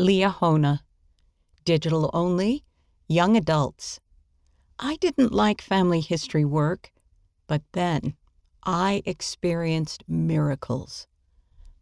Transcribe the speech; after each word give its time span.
Liahona. 0.00 0.80
Digital 1.66 2.08
only, 2.14 2.64
young 3.06 3.36
adults. 3.36 4.00
I 4.78 4.96
didn't 4.96 5.30
like 5.30 5.60
family 5.60 6.00
history 6.00 6.44
work, 6.44 6.90
but 7.46 7.60
then 7.72 8.14
I 8.64 9.02
experienced 9.04 10.02
miracles. 10.08 11.06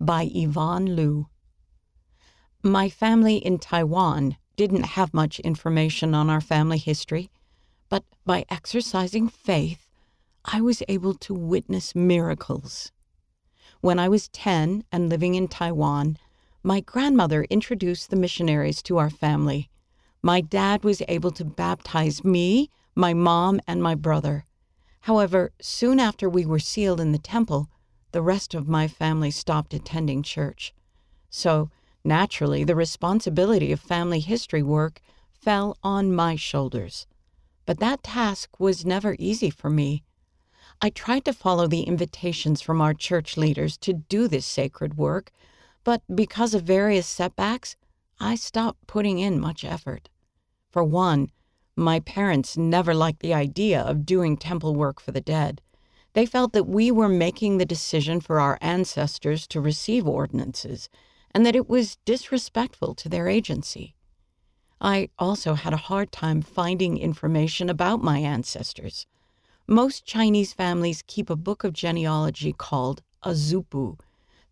By 0.00 0.28
Yvonne 0.34 0.96
Liu. 0.96 1.28
My 2.60 2.88
family 2.88 3.36
in 3.36 3.60
Taiwan 3.60 4.36
didn't 4.56 4.96
have 4.98 5.14
much 5.14 5.38
information 5.40 6.12
on 6.12 6.28
our 6.28 6.40
family 6.40 6.78
history, 6.78 7.30
but 7.88 8.02
by 8.26 8.44
exercising 8.50 9.28
faith, 9.28 9.86
I 10.44 10.60
was 10.60 10.82
able 10.88 11.14
to 11.14 11.34
witness 11.34 11.94
miracles. 11.94 12.90
When 13.80 14.00
I 14.00 14.08
was 14.08 14.28
10 14.30 14.82
and 14.90 15.08
living 15.08 15.36
in 15.36 15.46
Taiwan, 15.46 16.18
my 16.62 16.80
grandmother 16.80 17.44
introduced 17.44 18.10
the 18.10 18.16
missionaries 18.16 18.82
to 18.82 18.98
our 18.98 19.10
family. 19.10 19.70
My 20.22 20.40
dad 20.40 20.82
was 20.82 21.02
able 21.08 21.30
to 21.32 21.44
baptize 21.44 22.24
me, 22.24 22.70
my 22.94 23.14
mom, 23.14 23.60
and 23.66 23.82
my 23.82 23.94
brother. 23.94 24.44
However, 25.02 25.52
soon 25.60 26.00
after 26.00 26.28
we 26.28 26.44
were 26.44 26.58
sealed 26.58 27.00
in 27.00 27.12
the 27.12 27.18
temple, 27.18 27.68
the 28.12 28.22
rest 28.22 28.54
of 28.54 28.68
my 28.68 28.88
family 28.88 29.30
stopped 29.30 29.72
attending 29.72 30.22
church. 30.22 30.74
So, 31.30 31.70
naturally, 32.04 32.64
the 32.64 32.74
responsibility 32.74 33.70
of 33.70 33.80
family 33.80 34.20
history 34.20 34.62
work 34.62 35.00
fell 35.32 35.76
on 35.82 36.12
my 36.12 36.34
shoulders. 36.36 37.06
But 37.66 37.78
that 37.78 38.02
task 38.02 38.58
was 38.58 38.84
never 38.84 39.14
easy 39.18 39.50
for 39.50 39.70
me. 39.70 40.02
I 40.80 40.90
tried 40.90 41.24
to 41.26 41.32
follow 41.32 41.66
the 41.66 41.82
invitations 41.82 42.60
from 42.60 42.80
our 42.80 42.94
church 42.94 43.36
leaders 43.36 43.76
to 43.78 43.92
do 43.92 44.26
this 44.26 44.46
sacred 44.46 44.96
work, 44.96 45.30
but 45.88 46.02
because 46.14 46.52
of 46.52 46.64
various 46.64 47.06
setbacks, 47.06 47.74
I 48.20 48.34
stopped 48.34 48.86
putting 48.86 49.20
in 49.20 49.40
much 49.40 49.64
effort. 49.64 50.10
For 50.70 50.84
one, 50.84 51.30
my 51.76 52.00
parents 52.00 52.58
never 52.58 52.92
liked 52.92 53.20
the 53.20 53.32
idea 53.32 53.80
of 53.80 54.04
doing 54.04 54.36
temple 54.36 54.74
work 54.74 55.00
for 55.00 55.12
the 55.12 55.22
dead. 55.22 55.62
They 56.12 56.26
felt 56.26 56.52
that 56.52 56.68
we 56.68 56.90
were 56.90 57.08
making 57.08 57.56
the 57.56 57.64
decision 57.64 58.20
for 58.20 58.38
our 58.38 58.58
ancestors 58.60 59.46
to 59.46 59.62
receive 59.62 60.06
ordinances, 60.06 60.90
and 61.30 61.46
that 61.46 61.56
it 61.56 61.70
was 61.70 61.96
disrespectful 62.04 62.94
to 62.96 63.08
their 63.08 63.26
agency. 63.26 63.94
I 64.82 65.08
also 65.18 65.54
had 65.54 65.72
a 65.72 65.78
hard 65.88 66.12
time 66.12 66.42
finding 66.42 66.98
information 66.98 67.70
about 67.70 68.02
my 68.02 68.18
ancestors. 68.18 69.06
Most 69.66 70.04
Chinese 70.04 70.52
families 70.52 71.02
keep 71.06 71.30
a 71.30 71.34
book 71.34 71.64
of 71.64 71.72
genealogy 71.72 72.52
called 72.52 73.00
a 73.22 73.30
zupu 73.30 73.96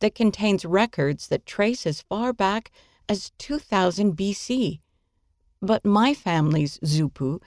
that 0.00 0.14
contains 0.14 0.64
records 0.64 1.28
that 1.28 1.46
trace 1.46 1.86
as 1.86 2.02
far 2.02 2.32
back 2.32 2.70
as 3.08 3.32
2000 3.38 4.16
BC. 4.16 4.80
But 5.62 5.84
my 5.84 6.14
family's 6.14 6.78
zupu 6.80 7.40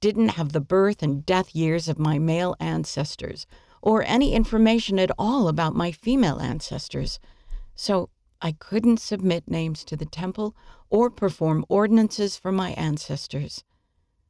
didn't 0.00 0.30
have 0.30 0.52
the 0.52 0.60
birth 0.60 1.02
and 1.02 1.26
death 1.26 1.54
years 1.54 1.88
of 1.88 1.98
my 1.98 2.18
male 2.18 2.54
ancestors 2.60 3.46
or 3.82 4.02
any 4.04 4.34
information 4.34 4.98
at 4.98 5.10
all 5.18 5.48
about 5.48 5.74
my 5.74 5.90
female 5.90 6.38
ancestors. 6.40 7.18
So 7.74 8.10
I 8.40 8.52
couldn't 8.52 9.00
submit 9.00 9.48
names 9.48 9.84
to 9.84 9.96
the 9.96 10.04
temple 10.04 10.54
or 10.90 11.10
perform 11.10 11.64
ordinances 11.68 12.36
for 12.36 12.52
my 12.52 12.70
ancestors. 12.72 13.64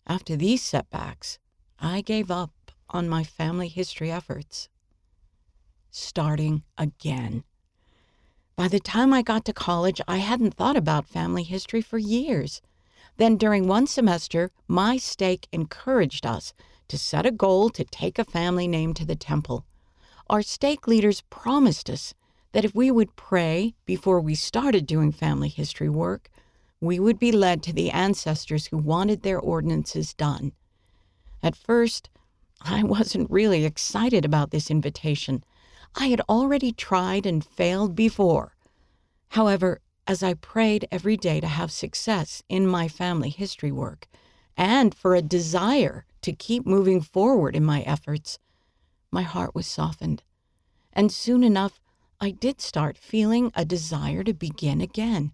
After 0.07 0.37
these 0.37 0.63
setbacks, 0.63 1.39
I 1.79 2.01
gave 2.01 2.31
up 2.31 2.53
on 2.91 3.09
my 3.09 3.25
family 3.25 3.69
history 3.69 4.11
efforts. 4.11 4.69
Starting 5.91 6.63
again. 6.79 7.45
By 8.57 8.69
the 8.69 8.81
time 8.81 9.13
I 9.13 9.21
got 9.21 9.45
to 9.45 9.53
college, 9.53 10.01
I 10.09 10.17
hadn't 10.17 10.55
thought 10.55 10.79
about 10.79 11.07
family 11.07 11.43
history 11.43 11.83
for 11.83 11.99
years. 11.99 12.63
Then, 13.19 13.37
during 13.37 13.69
one 13.69 13.87
semester, 13.87 14.51
my 14.67 14.97
stake 14.97 15.47
encouraged 15.53 16.25
us 16.25 16.55
to 16.89 16.97
set 16.97 17.27
a 17.27 17.31
goal 17.31 17.69
to 17.69 17.85
take 17.85 18.19
a 18.19 18.25
family 18.25 18.67
name 18.67 18.95
to 18.95 19.05
the 19.05 19.15
temple. 19.15 19.67
Our 20.31 20.41
stake 20.41 20.89
leaders 20.89 21.23
promised 21.29 21.91
us 21.91 22.15
that 22.53 22.65
if 22.65 22.75
we 22.75 22.91
would 22.91 23.15
pray 23.15 23.75
before 23.85 24.23
we 24.23 24.35
started 24.35 24.87
doing 24.87 25.13
family 25.13 25.51
history 25.51 25.91
work, 25.91 26.31
we 26.81 26.99
would 26.99 27.19
be 27.19 27.33
led 27.33 27.63
to 27.65 27.75
the 27.75 27.91
ancestors 27.91 28.69
who 28.69 28.79
wanted 28.79 29.21
their 29.21 29.39
ordinances 29.39 30.15
done. 30.15 30.53
At 31.43 31.57
first, 31.57 32.09
I 32.63 32.83
wasn't 32.95 33.31
really 33.31 33.67
excited 33.67 34.25
about 34.25 34.51
this 34.51 34.71
invitation. 34.71 35.45
I 35.99 36.09
had 36.09 36.21
already 36.29 36.73
tried 36.73 37.25
and 37.25 37.43
failed 37.43 37.97
before. 37.97 38.55
However, 39.31 39.81
as 40.07 40.23
I 40.23 40.35
prayed 40.35 40.87
every 40.93 41.17
day 41.17 41.41
to 41.41 41.47
have 41.47 41.73
success 41.73 42.43
in 42.51 42.67
my 42.67 42.87
family 42.87 43.31
history 43.31 43.73
work 43.73 44.07
and 44.59 44.95
for 44.95 45.15
a 45.15 45.23
desire 45.23 46.05
to 46.21 46.33
keep 46.33 46.67
moving 46.67 47.01
forward 47.01 47.57
in 47.57 47.65
my 47.65 47.81
efforts, 47.83 48.39
my 49.11 49.23
heart 49.23 49.55
was 49.55 49.67
softened. 49.67 50.23
And 50.93 51.11
soon 51.11 51.43
enough, 51.43 51.81
I 52.21 52.31
did 52.31 52.61
start 52.61 52.99
feeling 52.99 53.51
a 53.55 53.65
desire 53.65 54.23
to 54.25 54.35
begin 54.35 54.83
again. 54.83 55.33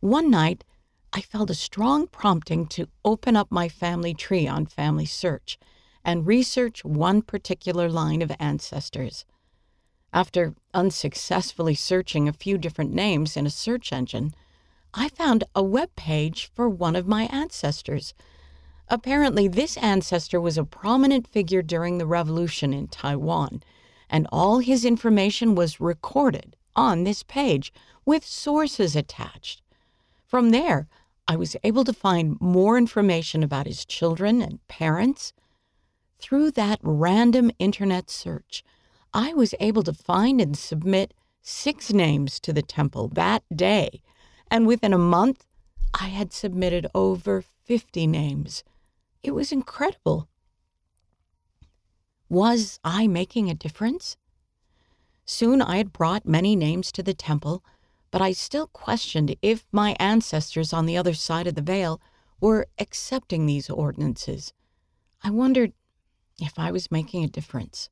One 0.00 0.30
night, 0.30 0.64
I 1.12 1.20
felt 1.20 1.50
a 1.50 1.54
strong 1.54 2.06
prompting 2.06 2.66
to 2.68 2.88
open 3.04 3.34
up 3.34 3.50
my 3.50 3.68
family 3.68 4.14
tree 4.14 4.46
on 4.46 4.66
Family 4.66 5.06
Search 5.06 5.58
and 6.04 6.26
research 6.26 6.84
one 6.84 7.20
particular 7.20 7.88
line 7.88 8.22
of 8.22 8.32
ancestors. 8.38 9.24
After 10.12 10.54
unsuccessfully 10.74 11.74
searching 11.74 12.28
a 12.28 12.32
few 12.32 12.58
different 12.58 12.92
names 12.92 13.36
in 13.36 13.46
a 13.46 13.50
search 13.50 13.92
engine, 13.92 14.34
I 14.94 15.08
found 15.08 15.44
a 15.54 15.62
web 15.62 15.94
page 15.96 16.50
for 16.54 16.68
one 16.68 16.96
of 16.96 17.06
my 17.06 17.24
ancestors. 17.24 18.14
Apparently, 18.88 19.48
this 19.48 19.76
ancestor 19.76 20.40
was 20.40 20.56
a 20.56 20.64
prominent 20.64 21.26
figure 21.28 21.62
during 21.62 21.98
the 21.98 22.06
revolution 22.06 22.72
in 22.72 22.88
Taiwan 22.88 23.62
and 24.10 24.26
all 24.32 24.58
his 24.58 24.84
information 24.84 25.54
was 25.54 25.80
recorded 25.80 26.56
on 26.74 27.04
this 27.04 27.22
page 27.22 27.72
with 28.04 28.24
sources 28.24 28.96
attached. 28.96 29.62
From 30.26 30.50
there, 30.50 30.88
I 31.26 31.36
was 31.36 31.56
able 31.62 31.84
to 31.84 31.92
find 31.92 32.40
more 32.40 32.78
information 32.78 33.42
about 33.42 33.66
his 33.66 33.84
children 33.84 34.40
and 34.40 34.66
parents. 34.68 35.32
Through 36.18 36.52
that 36.52 36.80
random 36.82 37.50
internet 37.58 38.10
search, 38.10 38.64
I 39.14 39.32
was 39.32 39.54
able 39.58 39.82
to 39.84 39.92
find 39.92 40.40
and 40.40 40.56
submit 40.56 41.14
six 41.40 41.92
names 41.92 42.38
to 42.40 42.52
the 42.52 42.62
temple 42.62 43.08
that 43.08 43.42
day, 43.54 44.02
and 44.50 44.66
within 44.66 44.92
a 44.92 44.98
month, 44.98 45.46
I 45.98 46.08
had 46.08 46.32
submitted 46.32 46.86
over 46.94 47.42
50 47.64 48.06
names. 48.06 48.64
It 49.22 49.32
was 49.32 49.52
incredible. 49.52 50.28
Was 52.28 52.78
I 52.84 53.06
making 53.06 53.48
a 53.48 53.54
difference? 53.54 54.16
Soon 55.24 55.62
I 55.62 55.78
had 55.78 55.92
brought 55.92 56.26
many 56.26 56.56
names 56.56 56.92
to 56.92 57.02
the 57.02 57.14
temple, 57.14 57.64
but 58.10 58.20
I 58.20 58.32
still 58.32 58.66
questioned 58.68 59.36
if 59.42 59.66
my 59.72 59.96
ancestors 59.98 60.72
on 60.72 60.86
the 60.86 60.96
other 60.96 61.14
side 61.14 61.46
of 61.46 61.54
the 61.54 61.62
veil 61.62 62.00
were 62.40 62.66
accepting 62.78 63.46
these 63.46 63.70
ordinances. 63.70 64.52
I 65.22 65.30
wondered 65.30 65.72
if 66.40 66.58
I 66.58 66.70
was 66.70 66.90
making 66.90 67.24
a 67.24 67.28
difference. 67.28 67.90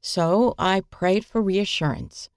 So 0.00 0.54
I 0.58 0.80
prayed 0.80 1.24
for 1.24 1.42
reassurance. 1.42 2.28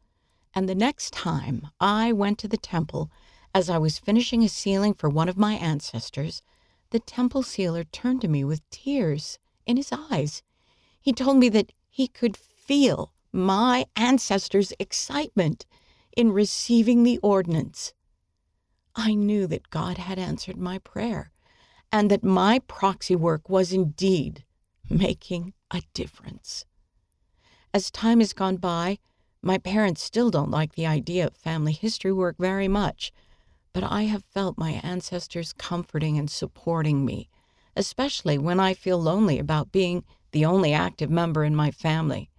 And 0.54 0.68
the 0.68 0.76
next 0.76 1.14
time 1.14 1.68
I 1.80 2.12
went 2.12 2.38
to 2.40 2.48
the 2.48 2.58
temple, 2.58 3.10
as 3.54 3.70
I 3.70 3.78
was 3.78 4.00
finishing 4.00 4.44
a 4.44 4.50
sealing 4.50 4.94
for 4.94 5.10
one 5.10 5.30
of 5.30 5.38
my 5.38 5.54
ancestors, 5.54 6.42
the 6.90 7.00
temple 7.00 7.44
sealer 7.44 7.84
turned 7.84 8.22
to 8.22 8.28
me 8.28 8.44
with 8.44 8.70
tears 8.70 9.40
in 9.66 9.78
his 9.78 9.92
eyes. 9.92 10.44
He 11.00 11.14
told 11.14 11.38
me 11.38 11.50
that 11.50 11.72
he 11.90 12.08
could 12.08 12.36
feel 12.38 13.14
my 13.32 13.86
ancestors' 13.96 14.74
excitement 14.80 15.66
in 16.16 16.32
receiving 16.32 17.04
the 17.04 17.18
ordinance. 17.20 17.94
I 18.96 19.14
knew 19.14 19.48
that 19.48 19.70
God 19.70 19.98
had 19.98 20.20
answered 20.20 20.58
my 20.58 20.80
prayer 20.80 21.32
and 21.92 22.12
that 22.12 22.24
my 22.24 22.60
proxy 22.60 23.16
work 23.16 23.50
was 23.50 23.72
indeed 23.72 24.44
making 24.90 25.54
a 25.72 25.82
difference. 25.94 26.66
As 27.74 27.90
time 27.90 28.20
has 28.20 28.34
gone 28.34 28.58
by, 28.58 29.00
my 29.42 29.58
parents 29.58 30.04
still 30.04 30.30
don't 30.30 30.52
like 30.52 30.76
the 30.76 30.86
idea 30.86 31.28
of 31.28 31.36
family 31.36 31.72
history 31.72 32.12
work 32.12 32.36
very 32.38 32.68
much, 32.68 33.14
but 33.72 33.84
I 33.84 34.04
have 34.04 34.26
felt 34.26 34.58
my 34.58 34.82
ancestors 34.84 35.54
comforting 35.54 36.18
and 36.18 36.30
supporting 36.30 37.06
me, 37.06 37.30
especially 37.76 38.38
when 38.38 38.60
I 38.60 38.74
feel 38.74 39.02
lonely 39.02 39.40
about 39.40 39.72
being 39.72 40.04
the 40.32 40.44
only 40.44 40.74
active 40.74 41.10
member 41.10 41.46
in 41.46 41.56
my 41.56 41.72
family. 41.72 42.30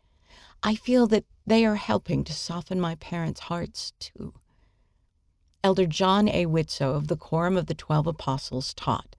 I 0.62 0.74
feel 0.74 1.06
that 1.08 1.24
they 1.46 1.64
are 1.64 1.76
helping 1.76 2.24
to 2.24 2.32
soften 2.34 2.80
my 2.80 2.94
parents' 2.96 3.40
hearts, 3.40 3.94
too. 3.98 4.34
Elder 5.64 5.86
John 5.86 6.28
A. 6.28 6.44
Widtsoe 6.46 6.94
of 6.94 7.08
the 7.08 7.16
Quorum 7.16 7.56
of 7.56 7.66
the 7.66 7.74
Twelve 7.74 8.06
Apostles 8.06 8.74
taught 8.74 9.16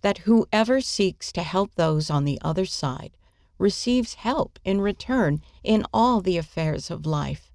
that 0.00 0.18
whoever 0.18 0.80
seeks 0.80 1.30
to 1.32 1.42
help 1.42 1.74
those 1.74 2.08
on 2.08 2.24
the 2.24 2.38
other 2.42 2.64
side 2.64 3.12
receives 3.58 4.14
help 4.14 4.58
in 4.64 4.80
return 4.80 5.40
in 5.62 5.84
all 5.92 6.20
the 6.20 6.38
affairs 6.38 6.90
of 6.90 7.06
life. 7.06 7.50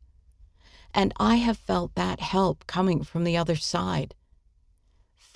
And 0.93 1.13
I 1.17 1.35
have 1.35 1.57
felt 1.57 1.95
that 1.95 2.19
help 2.19 2.65
coming 2.67 3.03
from 3.03 3.23
the 3.23 3.37
other 3.37 3.55
side 3.55 4.15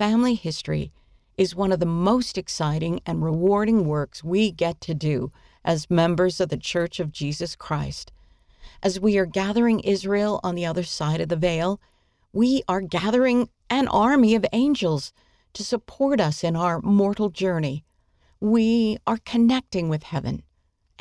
family 0.01 0.33
history 0.33 0.91
is 1.37 1.55
one 1.55 1.71
of 1.71 1.79
the 1.79 1.85
most 1.85 2.35
exciting 2.35 2.99
and 3.05 3.23
rewarding 3.23 3.85
works 3.85 4.23
we 4.23 4.51
get 4.51 4.81
to 4.81 4.95
do 4.95 5.31
as 5.63 5.91
members 5.91 6.41
of 6.41 6.49
the 6.49 6.57
Church 6.57 6.99
of 6.99 7.11
Jesus 7.11 7.55
Christ. 7.55 8.11
As 8.81 8.99
we 8.99 9.19
are 9.19 9.27
gathering 9.27 9.79
Israel 9.81 10.39
on 10.43 10.55
the 10.55 10.65
other 10.65 10.81
side 10.81 11.21
of 11.21 11.29
the 11.29 11.35
veil, 11.35 11.79
we 12.33 12.63
are 12.67 12.81
gathering 12.81 13.47
an 13.69 13.87
army 13.89 14.33
of 14.33 14.43
angels 14.51 15.13
to 15.53 15.63
support 15.63 16.19
us 16.19 16.43
in 16.43 16.55
our 16.55 16.81
mortal 16.81 17.29
journey. 17.29 17.83
We 18.39 18.97
are 19.05 19.19
connecting 19.23 19.87
with 19.87 20.01
heaven, 20.01 20.41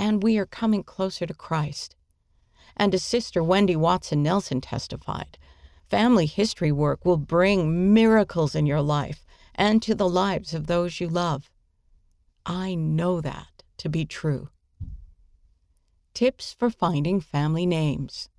and 0.00 0.22
we 0.22 0.38
are 0.38 0.46
coming 0.46 0.82
closer 0.82 1.26
to 1.26 1.34
Christ. 1.34 1.94
And 2.74 2.94
as 2.94 3.02
Sister 3.02 3.42
Wendy 3.42 3.76
Watson 3.76 4.22
Nelson 4.22 4.62
testified, 4.62 5.36
family 5.90 6.24
history 6.24 6.72
work 6.72 7.04
will 7.04 7.18
bring 7.18 7.92
miracles 7.92 8.54
in 8.54 8.64
your 8.64 8.80
life 8.80 9.26
and 9.54 9.82
to 9.82 9.94
the 9.94 10.08
lives 10.08 10.54
of 10.54 10.66
those 10.66 11.00
you 11.00 11.06
love. 11.06 11.50
I 12.46 12.74
know 12.74 13.20
that 13.20 13.62
to 13.76 13.90
be 13.90 14.06
true. 14.06 14.48
Tips 16.14 16.56
for 16.58 16.70
finding 16.70 17.20
family 17.20 17.66
names. 17.66 18.30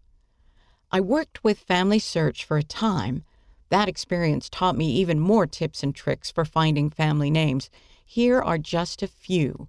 I 0.92 1.00
worked 1.00 1.44
with 1.44 1.60
Family 1.60 2.00
Search 2.00 2.44
for 2.44 2.57
a 2.57 2.64
time. 2.64 3.24
That 3.69 3.88
experience 3.88 4.50
taught 4.50 4.75
me 4.75 4.92
even 4.94 5.19
more 5.19 5.46
tips 5.46 5.84
and 5.84 5.94
tricks 5.94 6.31
for 6.31 6.44
finding 6.44 6.90
family 6.90 7.30
names. 7.30 7.69
Here 8.04 8.42
are 8.42 8.57
just 8.57 9.04
a 9.04 9.07
few. 9.07 9.68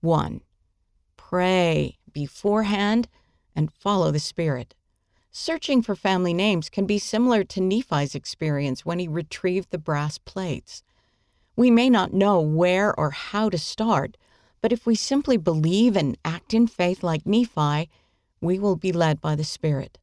1. 0.00 0.40
Pray 1.34 1.98
beforehand 2.12 3.08
and 3.56 3.72
follow 3.72 4.12
the 4.12 4.20
Spirit. 4.20 4.72
Searching 5.32 5.82
for 5.82 5.96
family 5.96 6.32
names 6.32 6.70
can 6.70 6.86
be 6.86 7.00
similar 7.00 7.42
to 7.42 7.60
Nephi's 7.60 8.14
experience 8.14 8.86
when 8.86 9.00
he 9.00 9.08
retrieved 9.08 9.72
the 9.72 9.78
brass 9.78 10.16
plates. 10.16 10.84
We 11.56 11.72
may 11.72 11.90
not 11.90 12.12
know 12.12 12.40
where 12.40 12.96
or 12.96 13.10
how 13.10 13.50
to 13.50 13.58
start, 13.58 14.16
but 14.60 14.72
if 14.72 14.86
we 14.86 14.94
simply 14.94 15.36
believe 15.36 15.96
and 15.96 16.16
act 16.24 16.54
in 16.54 16.68
faith 16.68 17.02
like 17.02 17.26
Nephi, 17.26 17.90
we 18.40 18.60
will 18.60 18.76
be 18.76 18.92
led 18.92 19.20
by 19.20 19.34
the 19.34 19.42
Spirit. 19.42 19.98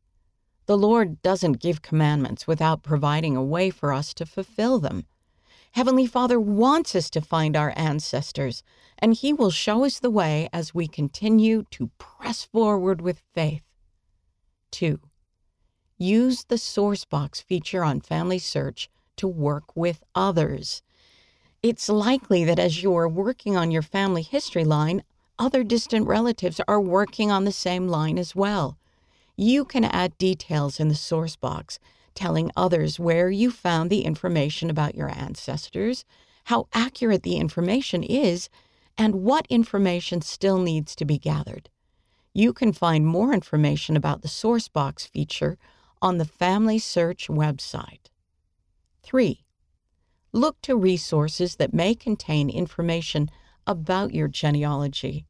The 0.65 0.77
Lord 0.77 1.21
doesn't 1.21 1.61
give 1.61 1.81
commandments 1.81 2.45
without 2.45 2.83
providing 2.83 3.37
a 3.37 3.41
way 3.41 3.69
for 3.69 3.93
us 3.93 4.13
to 4.15 4.25
fulfill 4.25 4.79
them. 4.79 5.05
Heavenly 5.71 6.05
Father 6.05 6.39
wants 6.39 6.95
us 6.95 7.09
to 7.11 7.21
find 7.21 7.55
our 7.55 7.73
ancestors, 7.75 8.63
and 8.99 9.13
He 9.13 9.33
will 9.33 9.51
show 9.51 9.85
us 9.85 9.99
the 9.99 10.09
way 10.09 10.49
as 10.51 10.73
we 10.73 10.87
continue 10.87 11.63
to 11.71 11.91
press 11.97 12.43
forward 12.43 13.01
with 13.01 13.21
faith. 13.33 13.63
2. 14.71 14.99
Use 15.97 16.45
the 16.45 16.57
source 16.57 17.05
box 17.05 17.41
feature 17.41 17.83
on 17.83 18.01
Family 18.01 18.39
Search 18.39 18.89
to 19.17 19.27
work 19.27 19.75
with 19.75 20.03
others 20.15 20.81
it's 21.63 21.89
likely 21.89 22.43
that 22.43 22.57
as 22.57 22.81
you 22.81 22.95
are 22.95 23.07
working 23.07 23.55
on 23.55 23.69
your 23.69 23.83
family 23.83 24.23
history 24.23 24.63
line, 24.63 25.03
other 25.37 25.63
distant 25.63 26.07
relatives 26.07 26.59
are 26.67 26.81
working 26.81 27.29
on 27.29 27.45
the 27.45 27.51
same 27.51 27.87
line 27.87 28.17
as 28.17 28.35
well. 28.35 28.79
You 29.37 29.63
can 29.65 29.85
add 29.85 30.17
details 30.17 30.79
in 30.79 30.87
the 30.87 30.95
source 30.95 31.35
box, 31.35 31.77
telling 32.15 32.51
others 32.55 32.99
where 32.99 33.29
you 33.29 33.51
found 33.51 33.89
the 33.89 34.01
information 34.01 34.69
about 34.69 34.95
your 34.95 35.09
ancestors, 35.09 36.05
how 36.45 36.67
accurate 36.73 37.23
the 37.23 37.37
information 37.37 38.03
is, 38.03 38.49
and 38.97 39.15
what 39.15 39.47
information 39.49 40.21
still 40.21 40.59
needs 40.59 40.95
to 40.95 41.05
be 41.05 41.17
gathered. 41.17 41.69
You 42.33 42.53
can 42.53 42.73
find 42.73 43.05
more 43.05 43.33
information 43.33 43.95
about 43.95 44.21
the 44.21 44.27
source 44.27 44.67
box 44.67 45.05
feature 45.05 45.57
on 46.01 46.17
the 46.17 46.25
Family 46.25 46.79
Search 46.79 47.27
website. 47.27 48.09
3 49.03 49.43
look 50.33 50.61
to 50.61 50.75
resources 50.75 51.57
that 51.57 51.73
may 51.73 51.93
contain 51.93 52.49
information 52.49 53.29
about 53.67 54.13
your 54.13 54.27
genealogy. 54.27 55.25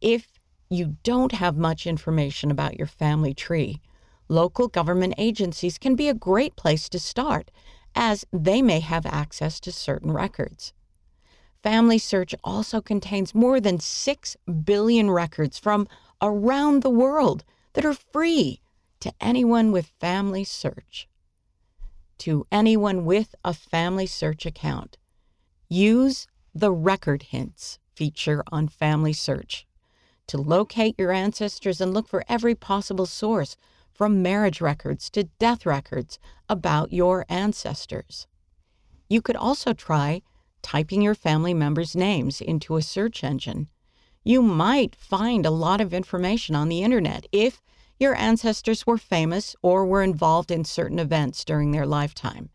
If 0.00 0.38
you 0.68 0.96
don't 1.02 1.32
have 1.32 1.56
much 1.56 1.86
information 1.86 2.50
about 2.50 2.76
your 2.76 2.86
family 2.86 3.34
tree, 3.34 3.80
local 4.28 4.68
government 4.68 5.14
agencies 5.18 5.78
can 5.78 5.94
be 5.94 6.08
a 6.08 6.14
great 6.14 6.56
place 6.56 6.88
to 6.88 6.98
start, 6.98 7.50
as 7.94 8.24
they 8.32 8.62
may 8.62 8.80
have 8.80 9.06
access 9.06 9.60
to 9.60 9.72
certain 9.72 10.12
records. 10.12 10.72
Family 11.62 11.98
Search 11.98 12.34
also 12.44 12.80
contains 12.80 13.34
more 13.34 13.60
than 13.60 13.80
6 13.80 14.36
billion 14.64 15.10
records 15.10 15.58
from 15.58 15.88
around 16.20 16.82
the 16.82 16.90
world 16.90 17.44
that 17.72 17.84
are 17.84 17.94
free 17.94 18.60
to 19.00 19.12
anyone 19.20 19.72
with 19.72 19.92
Family 20.00 20.44
Search 20.44 21.08
to 22.18 22.46
anyone 22.50 23.04
with 23.04 23.34
a 23.44 23.52
Family 23.52 24.06
Search 24.06 24.46
account. 24.46 24.96
Use 25.68 26.26
the 26.54 26.72
Record 26.72 27.24
Hints 27.24 27.78
feature 27.94 28.42
on 28.50 28.68
Family 28.68 29.12
Search 29.12 29.66
to 30.26 30.38
locate 30.38 30.94
your 30.98 31.12
ancestors 31.12 31.80
and 31.80 31.92
look 31.92 32.08
for 32.08 32.24
every 32.28 32.54
possible 32.54 33.06
source, 33.06 33.56
from 33.94 34.22
marriage 34.22 34.60
records 34.60 35.08
to 35.10 35.24
death 35.38 35.64
records, 35.64 36.18
about 36.48 36.92
your 36.92 37.24
ancestors. 37.28 38.26
You 39.08 39.22
could 39.22 39.36
also 39.36 39.72
try 39.72 40.22
typing 40.62 41.02
your 41.02 41.14
family 41.14 41.54
members' 41.54 41.94
names 41.94 42.40
into 42.40 42.76
a 42.76 42.82
search 42.82 43.22
engine. 43.22 43.68
You 44.24 44.42
might 44.42 44.96
find 44.96 45.46
a 45.46 45.50
lot 45.50 45.80
of 45.80 45.94
information 45.94 46.54
on 46.54 46.68
the 46.68 46.82
internet 46.82 47.26
if 47.30 47.62
your 47.98 48.16
ancestors 48.16 48.86
were 48.86 48.98
famous 48.98 49.54
or 49.62 49.86
were 49.86 50.02
involved 50.02 50.50
in 50.50 50.64
certain 50.64 50.98
events 50.98 51.44
during 51.44 51.70
their 51.70 51.86
lifetime. 51.86 52.50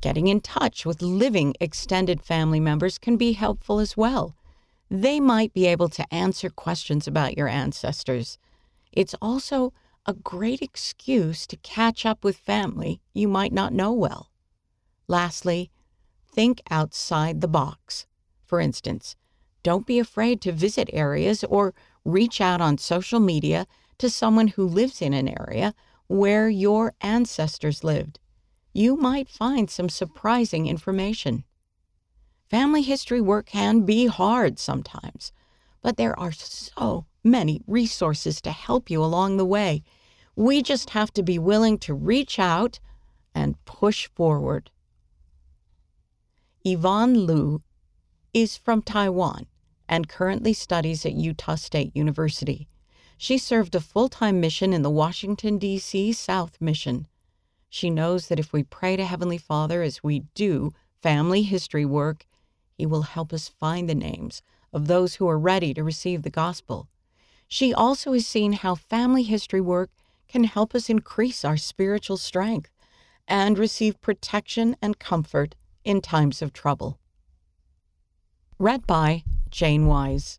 Getting 0.00 0.26
in 0.26 0.40
touch 0.40 0.84
with 0.84 1.02
living 1.02 1.54
extended 1.60 2.22
family 2.22 2.60
members 2.60 2.98
can 2.98 3.16
be 3.16 3.32
helpful 3.32 3.78
as 3.78 3.96
well. 3.96 4.34
They 4.90 5.20
might 5.20 5.52
be 5.52 5.66
able 5.66 5.88
to 5.90 6.14
answer 6.14 6.50
questions 6.50 7.06
about 7.06 7.36
your 7.36 7.48
ancestors. 7.48 8.38
It's 8.92 9.14
also 9.22 9.72
a 10.06 10.14
great 10.14 10.62
excuse 10.62 11.46
to 11.46 11.56
catch 11.58 12.06
up 12.06 12.24
with 12.24 12.36
family 12.36 13.00
you 13.12 13.28
might 13.28 13.52
not 13.52 13.72
know 13.72 13.92
well. 13.92 14.30
Lastly, 15.06 15.70
think 16.32 16.60
outside 16.70 17.40
the 17.40 17.48
box. 17.48 18.06
For 18.44 18.60
instance, 18.60 19.16
don't 19.62 19.86
be 19.86 19.98
afraid 19.98 20.40
to 20.42 20.52
visit 20.52 20.88
areas 20.92 21.44
or 21.44 21.74
reach 22.04 22.40
out 22.40 22.60
on 22.60 22.78
social 22.78 23.20
media 23.20 23.66
to 23.98 24.08
someone 24.08 24.48
who 24.48 24.66
lives 24.66 25.02
in 25.02 25.12
an 25.12 25.28
area 25.28 25.74
where 26.06 26.48
your 26.48 26.94
ancestors 27.00 27.84
lived. 27.84 28.18
You 28.72 28.96
might 28.96 29.28
find 29.28 29.68
some 29.68 29.88
surprising 29.88 30.66
information. 30.66 31.44
Family 32.48 32.82
history 32.82 33.20
work 33.20 33.46
can 33.46 33.82
be 33.82 34.06
hard 34.06 34.58
sometimes, 34.58 35.32
but 35.82 35.96
there 35.96 36.18
are 36.18 36.32
so 36.32 37.06
many 37.22 37.60
resources 37.66 38.40
to 38.40 38.50
help 38.50 38.90
you 38.90 39.02
along 39.02 39.36
the 39.36 39.44
way. 39.44 39.82
We 40.40 40.62
just 40.62 40.90
have 40.96 41.12
to 41.12 41.22
be 41.22 41.38
willing 41.38 41.76
to 41.80 41.92
reach 41.92 42.38
out 42.38 42.80
and 43.34 43.62
push 43.66 44.08
forward. 44.14 44.70
Yvonne 46.64 47.26
Liu 47.26 47.60
is 48.32 48.56
from 48.56 48.80
Taiwan 48.80 49.48
and 49.86 50.08
currently 50.08 50.54
studies 50.54 51.04
at 51.04 51.12
Utah 51.12 51.56
State 51.56 51.94
University. 51.94 52.68
She 53.18 53.36
served 53.36 53.74
a 53.74 53.80
full 53.80 54.08
time 54.08 54.40
mission 54.40 54.72
in 54.72 54.80
the 54.80 54.88
Washington, 54.88 55.58
D.C. 55.58 56.14
South 56.14 56.58
Mission. 56.58 57.06
She 57.68 57.90
knows 57.90 58.28
that 58.28 58.40
if 58.40 58.50
we 58.50 58.62
pray 58.62 58.96
to 58.96 59.04
Heavenly 59.04 59.36
Father 59.36 59.82
as 59.82 60.02
we 60.02 60.20
do 60.34 60.72
family 61.02 61.42
history 61.42 61.84
work, 61.84 62.26
He 62.78 62.86
will 62.86 63.02
help 63.02 63.34
us 63.34 63.50
find 63.50 63.90
the 63.90 63.94
names 63.94 64.40
of 64.72 64.86
those 64.86 65.16
who 65.16 65.28
are 65.28 65.38
ready 65.38 65.74
to 65.74 65.84
receive 65.84 66.22
the 66.22 66.30
gospel. 66.30 66.88
She 67.46 67.74
also 67.74 68.14
has 68.14 68.26
seen 68.26 68.54
how 68.54 68.74
family 68.74 69.24
history 69.24 69.60
work 69.60 69.90
can 70.30 70.44
help 70.44 70.74
us 70.74 70.88
increase 70.88 71.44
our 71.44 71.56
spiritual 71.56 72.16
strength 72.16 72.70
and 73.26 73.58
receive 73.58 74.00
protection 74.00 74.76
and 74.80 74.98
comfort 74.98 75.54
in 75.84 76.00
times 76.00 76.40
of 76.40 76.52
trouble. 76.52 76.98
Read 78.58 78.86
by 78.86 79.24
Jane 79.50 79.86
Wise. 79.86 80.38